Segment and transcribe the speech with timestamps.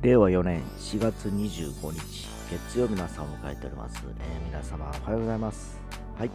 [0.00, 5.80] 令和4年4月25日月曜日の朝を迎えております、えー皆様おはようございます。
[6.16, 6.30] はい、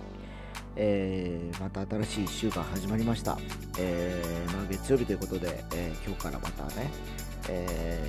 [0.76, 3.38] えーまた新しい週間始まりました、
[3.80, 6.92] えーまあ、月曜日ということで、え今日からまたね、
[7.48, 8.06] え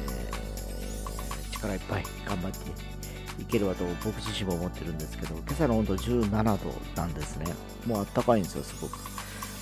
[1.52, 6.56] 力いっぱい頑張っていければと僕自身も思ってるんですけど今朝の温度17度
[6.96, 7.46] なんですね。
[7.86, 8.98] もうあったかいんですよすごく。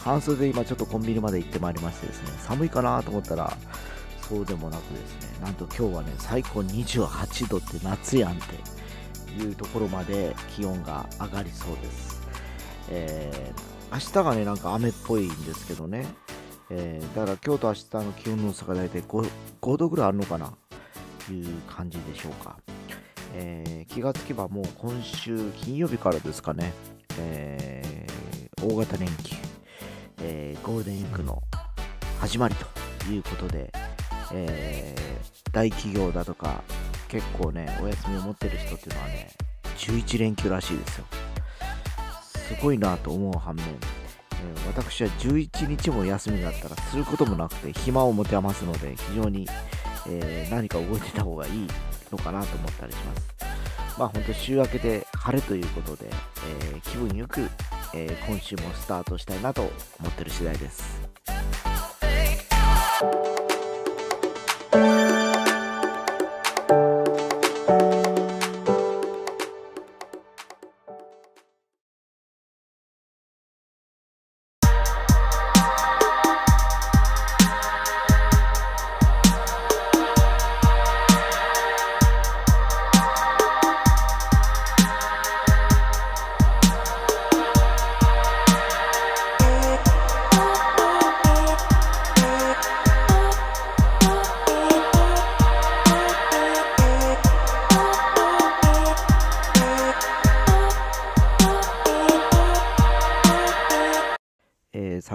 [0.02, 3.56] 半袖で今ちょっとコンビニまで行ってまいりましてですね寒いかなと思ったら
[4.28, 12.22] そうでもなくですねなんと今日はね最高28度って夏やんっていうところまで気温が上がりそうです、
[12.90, 16.06] えー明日がねなんか雨っぽいんですけどね、
[16.70, 19.28] えーだから今日と明日の気温の差が大体 5,
[19.60, 20.50] 5度ぐらいあるのかな？
[21.26, 22.56] という感じでしょうか、
[23.34, 26.72] えー気がつけばもう今週金曜日からですかね、
[27.18, 28.06] え
[28.62, 29.36] 大型連休、
[30.22, 31.42] えゴールデンウィークの
[32.18, 33.70] 始まりということで、
[34.32, 35.02] えー
[35.52, 36.62] 大企業だとか
[37.08, 39.28] 結構ねお休みを持ってる人っていうのはね
[39.76, 41.04] 11連休らしいですよ。
[42.48, 49.46] すごいなと思う反面、えー私は11日も休みがあったらすることもなくて暇を持て余すので非常に、
[50.08, 51.66] えー何か動いてた方がいい
[52.10, 53.98] のかなと思ったりします。
[53.98, 57.48] まあ本当週明けで晴れということで、えー気分よく、
[57.94, 61.02] え今週もスタートしたいなと思ってる次第です。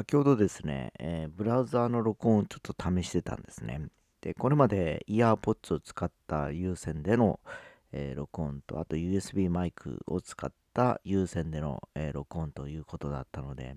[0.09, 3.81] 先ほどですね、えーブラウザーの録音をちょっと試してたんですね。
[4.21, 7.41] で、これまでイヤーポッツを使った有線での、
[7.91, 13.75] えー録音と、あと USB マイクを使った有線での、えー録音ということだったので、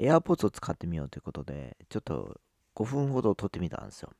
[0.00, 2.40] AirPods を使ってみようということで、ちょっと
[2.74, 4.10] 5分ほど撮ってみたんですよ。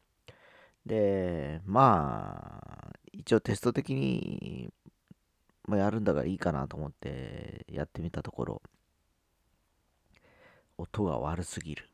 [0.86, 4.72] で、まあ、一応テスト的に、
[5.66, 8.62] まあ、やるんだからいいかなと思ってやってみたところ、
[10.78, 11.90] 音が悪すぎる、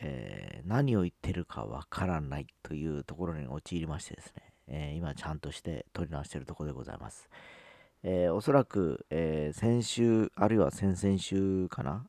[0.00, 7.28] えー何を言ってるかわからないというところに陥りましてですね、えー今ちゃんとして撮り直してるところでございます。
[8.02, 12.06] えーおそらく、えー先週あるいは先々週かな、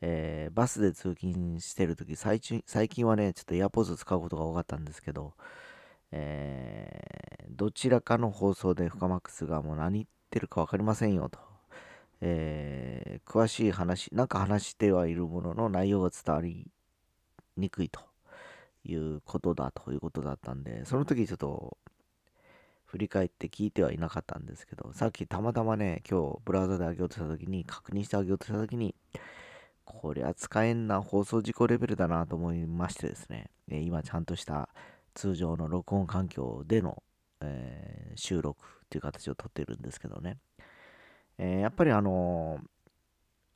[0.00, 5.34] えーバスで通勤してるとき最近最近はねちょっとエアポーズ使うことが多かったんですけど、
[6.12, 11.40] えーどちらかの放送でフカマックスがもう何言ってるか分かりませんよと、
[12.20, 16.66] えー詳しい話なんか話してはいるものの内容が伝わり
[17.56, 18.00] にくいと
[18.84, 21.76] いうことだということだったんでその時ちょっと
[22.86, 28.94] 振り返って聞いてはいなかったんですけどさっきたまたまね今日ブラウザで上げようとした時に確認してあげようとした時に
[29.84, 34.68] こりゃ使えんな放送事故レベルだなと思いましてですね、え今ちゃんとした
[35.14, 37.02] 通常の録音環境での、
[37.40, 40.38] えー収録という形をとっているんですけどね、
[41.38, 42.60] えーやっぱりあの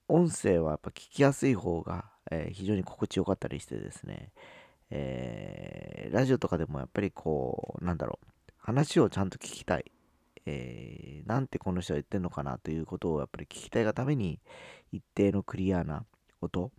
[0.09, 4.31] 音声はやっぱ聞きやすい方が、えー非常に心地よかったりしてですね、
[4.91, 9.91] えーラジオとかでもやっぱりこうなんだろう話をちゃんと聞きたい、
[10.47, 14.41] えーなんてこの人は言ってんのかなということをやっぱり聞きたいがために
[14.92, 16.04] 一定のクリアな
[16.41, 16.72] 音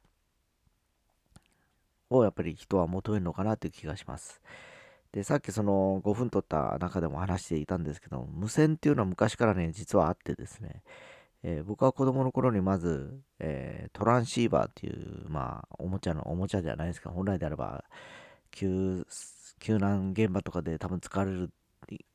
[2.09, 4.41] をやっぱり人は求めるのかなという気がします。
[5.13, 10.83] で、さっきその5分撮った中でも話していたんですけど、無線っていうのは昔からね、実はあってですね、
[11.43, 17.83] えー僕は子供の頃にまず、えートランシーバーっていう、まあ、おもちゃの、おもちゃじゃないですけど、本来であれば、
[18.51, 19.05] 救、
[19.59, 21.51] 救難現場とかで多分使われる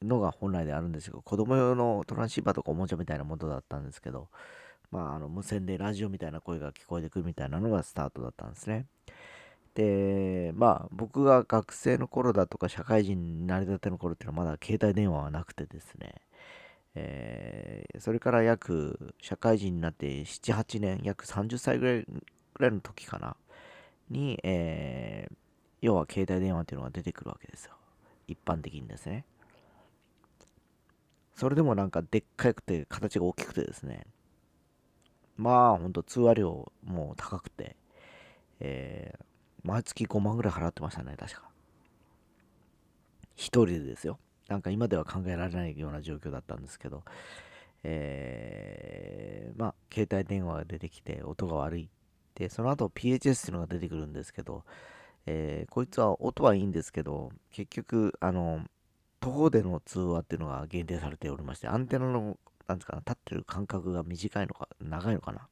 [0.03, 4.29] のが本来であるんですけど、子供用のトランシーバーとかおもちゃみたいなものだったんですけど、
[4.91, 8.87] まあ、あの無線でラジオみたいな声が聞こえてくるみたいなのがスタートだったんですね。
[9.75, 16.15] で、まあ、僕が学生の頃だとか、社会人になりたての頃っていうのはまだ携帯電話はなくてですね、
[16.95, 22.23] えーそれから約、社会人になって7、8年、約30歳ぐらいぐ
[22.61, 23.37] らいの時かな、
[24.11, 25.37] に、えー
[25.81, 27.73] 要は携帯電話っていうのが出てくるわけですよ。
[28.27, 29.25] 一般的にですね。
[31.35, 34.07] それでもなんかでっかくて形が大きくてですね、
[35.37, 37.77] まあほんと通話料も高くて、
[38.61, 39.28] えー
[39.63, 41.49] 毎月5万ぐらい払ってましたね、確か。
[43.37, 44.19] 一人でですよ。
[44.49, 47.03] なんか今では考えられないような状況だったんですけど、
[47.85, 51.89] えー、まあ、携帯電話が出てきて音が悪い。
[52.35, 54.65] で、その後 PHS っていうのが出てくるんですけど、
[55.27, 58.65] えー、こいつは音はいいんですけど、結局、あの、
[59.21, 65.49] 徒歩での通話っていうのが限定されておりまして、アンテナの、なんですか、立ってる間隔が短いのか、長いのかな。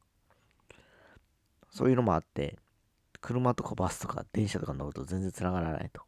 [1.69, 2.57] そういうのもあって、
[3.27, 6.01] 車とかバスとか電車とか乗ると全然繋がらないと。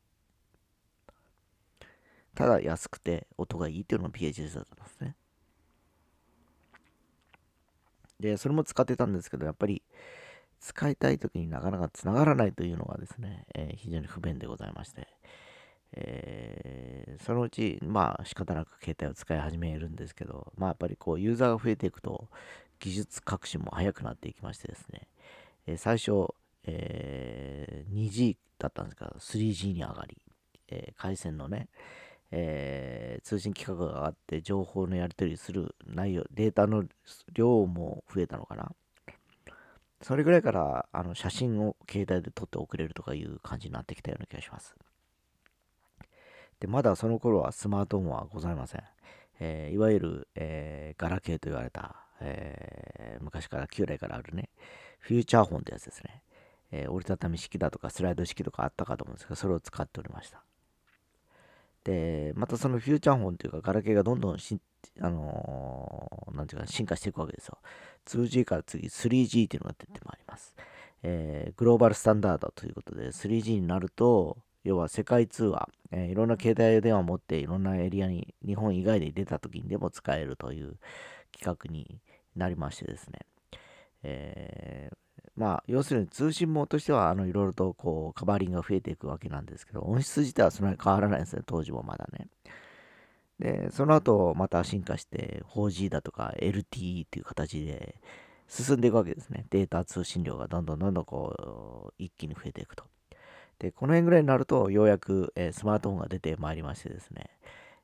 [2.33, 5.15] ただ安くて音がいいっていうのが PHS だったんですね。
[8.21, 9.81] で、それも使ってたんですけど、やっぱり
[10.61, 15.09] 使いたい時になかなか繋がらないというのがですね、えー、非常に不便でございまして、
[15.91, 22.29] えー、そのうち、まあ仕方なく携帯を使い始めるんですけど、まあやっぱりこうユーザーが増えていくと
[22.79, 25.01] 技術革新も早くなっていきましてですね、
[25.67, 26.33] えー、最初、
[26.71, 30.17] えー、2G だったんですが 3G に上がり、
[30.69, 31.67] え回線のね、
[32.31, 36.83] えー、通信規格が上がって情報のやり取りする内容、データの
[37.33, 38.71] 量も増えたのかな？
[40.01, 44.75] それぐらいからあの写真を携帯で撮って送れるとかいう感じになってきたような気がします。
[46.59, 48.83] で、まだその頃はスマートフォンはございません。
[49.39, 54.49] えー、いわゆる、えー、ガラケーと言われた、え、昔から旧来からあるね、
[54.99, 56.21] フューチャーフォンってやつですね。
[56.71, 60.43] え折りたたみ式だとかスライド式とかあったかと思うんですが、それを使っておりました。
[61.83, 64.59] で、またそのフューチャーフォンというか、ガラケーがどんどんし、
[65.01, 67.57] あのー、ていうか、進化していくわけですよ。
[68.05, 70.55] 2G から次 3G っていうのが出てまいります。
[71.03, 80.77] えー、グローバルスタンダードということで、3G になると、要は世界通話、えー、いろんな携帯電話を持っていろんなエリアに、日本以外で出た時にでも使えるという
[81.31, 82.01] 企画に
[82.35, 83.19] なりましてですね。
[84.03, 84.97] えー、
[85.35, 92.27] まあ、要するに通信網としては、あの、いろいろとこう、カバーリングが増えていくわけなんですけど、音質自体はそんなに変わらないんですね、当時もまだね。
[93.39, 97.95] で、その後、また進化して、4G だとか LTE っていう形で
[98.47, 99.45] 進んでいくわけですね。
[99.49, 102.83] データ通信量がどんどんどんどんこう、一気に増えていくと。
[103.59, 107.29] で、この辺ぐらいになると、ようやく、えー、スマートフォンが出てまいりましてですね、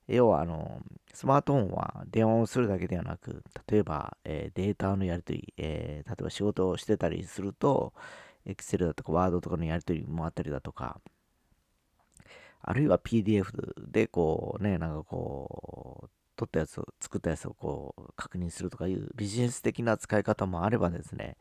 [0.07, 0.81] 要はあの、
[1.13, 7.94] スマートフォンは電話をするだけではなく、例えば、えー、データのやり取り、えー、例えば仕事をしてたりすると、
[8.46, 11.00] Excel だとか Word とかのやり取りもあったりだとか、
[12.62, 21.38] あるいは PDF でこうね、なんかこう、撮ったやつを、作ったやつをこう確認するとかいうビジネス的な使い方もあればですね、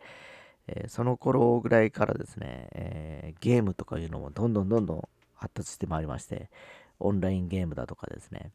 [0.67, 6.51] えー、その頃ぐらいからですね、えー、ゲームとかいうのもどんどんどんどん発達してまいりまして、
[7.01, 8.51] オンラインゲームだとかですね、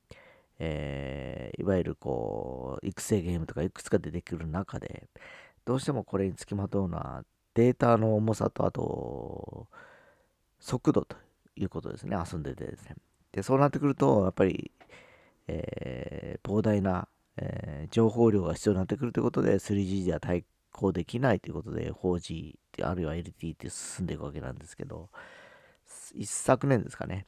[0.59, 5.07] えー、いわゆるこう、育成ゲームとかいくつか出てくる中で、
[5.65, 9.67] どうしてもこれにつきまとうのは、データの重さと、あと、
[10.59, 11.15] 速度と
[11.55, 12.95] いうことですね、遊んでてですね。
[13.31, 14.71] で、そうなってくると、やっぱり、
[15.47, 17.07] えー、膨大な、
[17.37, 25.09] えー、情報量が必要になってくるということで、3G では対抗できないということで、4G、あるいは LTE って進んでいくわけなんですけど、
[26.15, 27.25] 一昨年ですかね、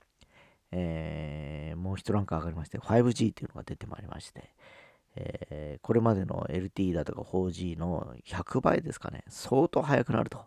[0.71, 4.53] えー、もう一ランク上がりまして、5G っていうのが出てまいりまして、
[5.15, 10.45] えー、これまでの LTE だとか 4G の100倍ですかね、相当速くなると。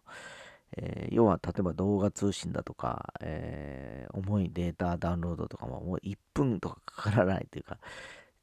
[0.77, 7.79] えー、要は、例えば動画通信だとか、え、重いデータダウンロードとかももう1分とかかからないというか、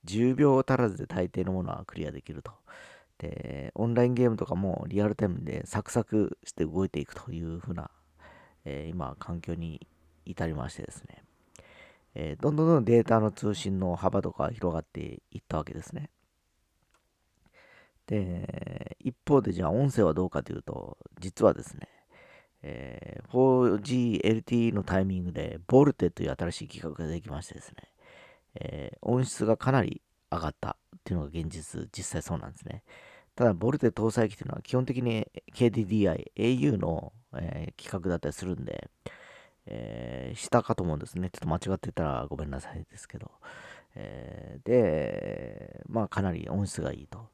[0.05, 2.51] 10秒足らずで大抵のものはクリアできると。
[3.17, 7.91] で、オンラインゲームとかもリアルタイムでサクサクして動いていくというふうな、
[8.65, 9.88] え、今、環境に
[10.25, 11.20] 至りましてですね。
[12.13, 16.10] えー、どんどんどんデータの通信の幅とか広がっていったわけですね。
[18.08, 21.88] で、一方でじゃあ音声はどうかというと、実はですね、
[22.63, 27.75] えー、4GLTE のタイミングで、ボルテという新しい企画ができましてですね、
[28.56, 32.84] えー、音質がかなり上がったっていうのが現実、実際そうなんですね。
[33.36, 38.89] ただ、ボルテ搭載機というのは基本的に KDDI、au の、えー、企画だったりするんで、
[39.73, 41.29] えー、したかと思うんですね。
[41.29, 43.31] ちょっと間違ってたらごめんなさいですけど。
[43.95, 47.29] えー、で、まあかなり音質がいいと。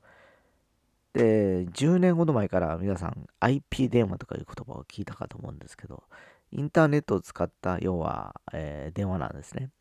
[1.14, 6.04] で、10年ほど前から皆さん IP 電話とかいう言葉を聞いたかと思うんですけど、
[6.52, 9.72] インターネットを使った要は、えー、電話なんですね。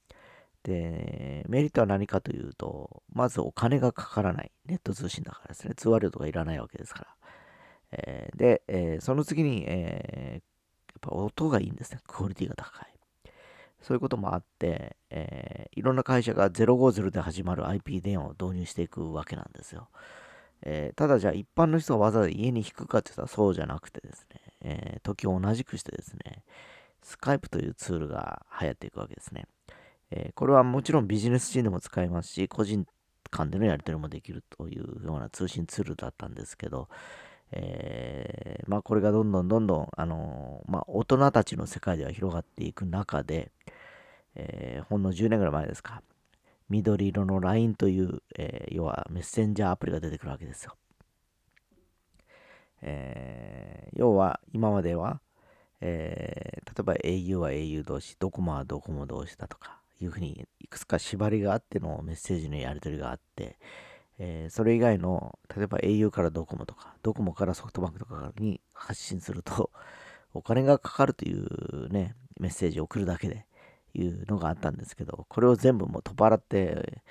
[0.62, 5.75] で、メリットは何かというと、まずお金がかからないネット通信だからですね。
[5.76, 7.08] 通話料とかいらないわけですから。
[7.92, 10.42] えー、で、えー、その次に、え
[10.97, 12.00] っぱ音がいいんですね。
[12.07, 12.97] クオリティが高い。
[13.83, 19.88] そういうこともあって、えー、いろんな会社が050で始まる IP 電話を導入していくわけなんですよ。
[20.62, 26.43] えー、ただじゃあ一般の人がわざわざ家に引くかって言ったらそうじゃなくてですね、えー、時を同じくしてですね、
[27.03, 29.45] スカイプというツールが流行っていくわけですね。
[30.11, 32.85] えー、これはもちろんビジネスシーンでも使えますし、個人
[33.31, 36.88] 間でのやり取りもできるというような通信ツールだったんですけど、
[37.53, 43.53] えー、まあ、これがどんどんどんどん、あのー、まあ、大人たちの世界では広がっていく中で、
[44.35, 46.03] えー、ほんの10年ぐらい前ですか、
[46.69, 50.76] 緑色の LINE という、え要はメッセンジャーアプリが出てくるわけですよ。
[52.83, 55.21] え要は今までは、
[55.81, 63.57] え例えば au は au 同士、ドコモはドコモ同士だとか、いうふうにいくつか縛りがあってのメッセージのやり取りがあって、
[64.18, 69.70] えー、それ以外の、例えば au からドコモとか、ドコモからソフトバンクとかに発信すると、
[70.35, 73.46] お金がかかるというね、メッセージを送るだけで
[73.94, 77.02] いうのがあったんですけど、これを全部もう取っ払って、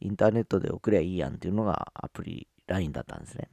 [0.00, 3.50] インターネットで送りゃいいやんっていうのがアプリ LINE だったんですね。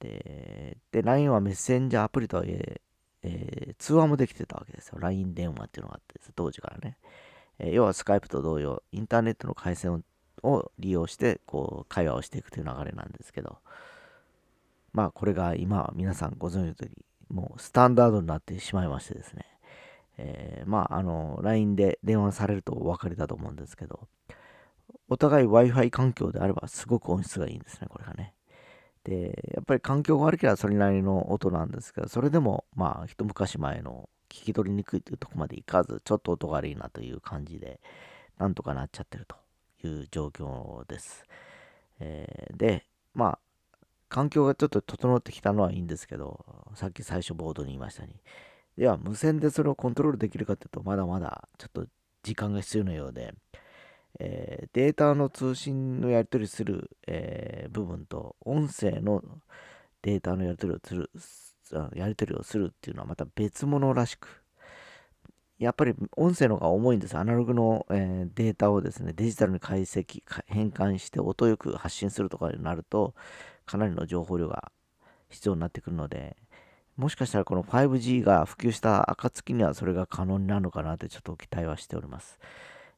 [0.00, 2.80] で、で LINE はメッセンジャーアプリとはいえ
[3.22, 4.98] えー、通話もできてたわけですよ。
[4.98, 6.98] LINE 電話っていうのがあって当時からね。
[7.58, 10.00] えー、要はスカイプと同様、インターネットの回線を
[10.44, 13.58] を利用して、こう、会話をしていくという流れなんですけど、
[14.92, 19.44] まあ、これが今皆さんご存知の通り、もうスタンダードになってしまいましてですね、
[20.18, 24.08] え、まあ、あの、LINE で電話されるとお分かりだと思うんですけど、
[25.08, 28.34] お互い Wi-Fi 環境であればすごく音質がいいんですね、これがね。
[29.04, 37.80] で、やっぱり環境が悪ければそれなりの音なんですけど、それでも、まあ、一昔前の聞き取りにくいというとこまでいかず、ちょっと音が悪いなという感じで、
[38.38, 39.36] なんとかなっちゃってると。
[39.86, 41.24] いう状況です。
[42.00, 43.38] えー、で、まあ、
[44.08, 48.14] 環境がちょっと整ってきたのはいいんですけど、さっき最初ボードに言いましたに、
[48.76, 51.86] では無線でそれをコントロールできるかというと、まだまだちょっと
[52.22, 53.34] 時間が必要なようで、
[54.20, 59.22] えー、データの通信のやり取りする、えー、部分と音声の
[60.02, 61.10] データのやり取りをする
[61.94, 64.43] やり取りをするっていうのはまた別物らしく
[65.58, 67.16] やっぱり音声の方が重いんです。
[67.16, 73.14] アナログの、えー、データをですね、デジタルに解析、変換して音よく発信するとかになると、
[73.64, 74.72] かなりの情報量が
[75.28, 76.36] 必要になってくるので、
[76.96, 82.38] もしかしたらこの 5G が普及した暁にはそれが可能になるのかなってちょっと期待はしております。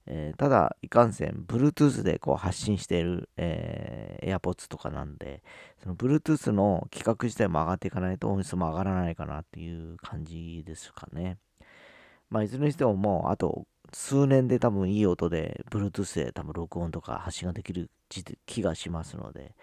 [0.07, 5.43] えー、ただ、いかんせん、Bluetooth でこう発信している、えー、AirPods とかなんで、
[5.83, 11.39] その Bluetooth の規格自体も上がっていかないと音質も上がらないかなっていう感じですかね。
[12.31, 17.91] まあ、いずれにしてももう、あと数年で多分いい音で、Bluetooth で多分録音とか発信ができる
[18.47, 19.55] 気がしますので、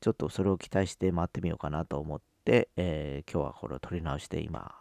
[0.00, 4.74] ちょっとそれを期待して待ってみようかなと思って、えー、今日はこれを取り直して今、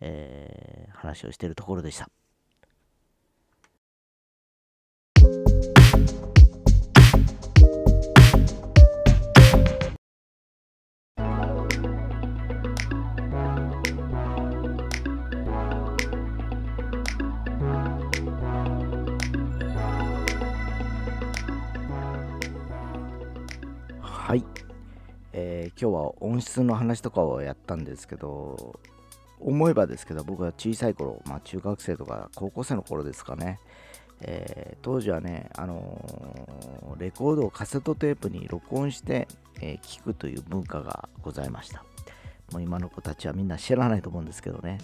[0.00, 2.10] えー、話をしているところでした。
[24.30, 24.44] はい、
[25.32, 28.78] えー、今日は音質の話とかをやったんですけど
[29.40, 33.58] 思えばですけど僕は小さい頃、まあ、中学生とか高校生の頃ですかね、
[34.20, 39.26] えー、当時はね、あのー、レコードをカセットテープに録音して、
[39.60, 41.84] えー、聞くという文化がございました。
[42.52, 44.78] もう今の子たちはみんな知らないと思うんですけどね、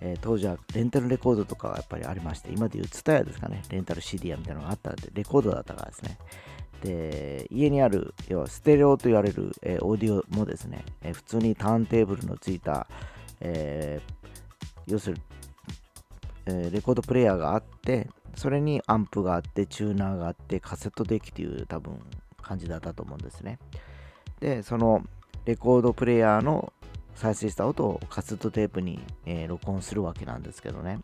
[0.00, 3.62] え当時はレンタルレコードとかがやっぱりありまして今でいう TSUTAYA ですかね。
[3.70, 6.18] レンタル CD やみたいなのがあったんでレコードだったからですね。
[6.82, 12.86] で家にある要はステレオと言われる、えー、オーディオもですね、えー、普通にターンテーブルのついた、
[13.40, 15.22] えー、要するに、
[16.46, 22.00] えレコードプレーヤーがあってそれにアンプがあってチューナーがあってカセットデッキという多分
[22.40, 23.58] 感じだったと思うんですね。
[24.40, 25.04] でその
[25.44, 26.72] レコードプレーヤーの
[27.14, 31.00] 再生した音をカセットテープに、え録音するわけなんですけどね、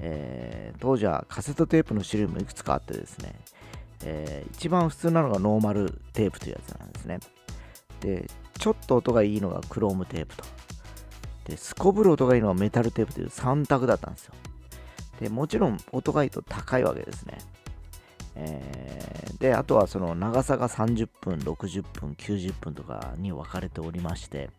[0.00, 3.34] え当時はカセットテープの種類もいくつかあってですね。
[4.04, 7.20] えー、一番普通なのがノーマルテープというやつなんですね。
[8.00, 8.28] で、
[8.58, 10.44] ちょっと音がいいのがクロームテープと。
[11.44, 14.34] で、すこぶる音がいいのはメタルテープという3択だったんですよ。
[15.20, 17.38] で、もちろん音がいいと高いわけですね。
[18.34, 24.50] えー、で、あとはその長さが30分、60分、90分とかに分かれておりまして、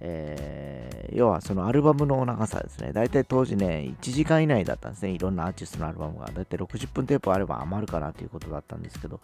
[0.00, 2.92] えー、要はそのアルバムの長さですね。
[2.92, 5.10] だいたい当時ね、1時間以内だったんですね。
[5.10, 6.26] いろんなアーティストのアルバムが。
[6.26, 9.20] だいたい60分テープあれば余るかなということだったんですけど、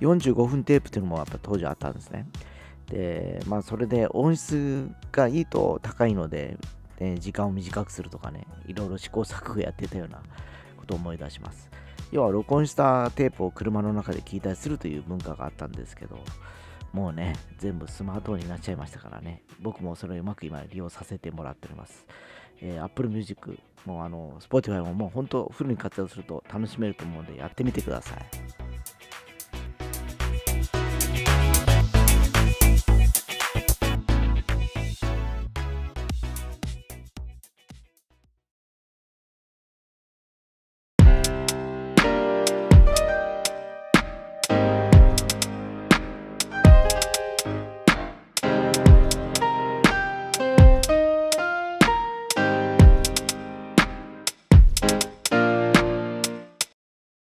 [0.00, 2.26] 45分テープっていうのもやっぱ当時あったんですね。
[2.90, 6.56] で、まあそれで音質がいいと高いので、
[6.98, 10.20] で時間を短くするとかね、いろいろ試行錯誤やってたような
[10.76, 11.70] ことを思い出します。
[12.10, 16.18] 要は録音したテープを車の中で聞いたりするという文化があったんですけど、
[16.92, 22.06] もうね、全部スマートフォンになっちゃいましたからね、僕もそれをうまく今利用させてもらっております。
[22.60, 28.67] えー、Apple Music、もあの、Spotify ももう本当フルに活用すると楽しめると思うんでやってみてください。